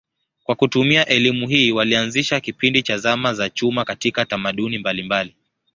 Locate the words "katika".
3.85-4.25